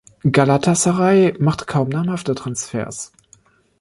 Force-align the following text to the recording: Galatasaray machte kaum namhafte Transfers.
Galatasaray 0.23 1.35
machte 1.37 1.65
kaum 1.65 1.89
namhafte 1.89 2.33
Transfers. 2.33 3.11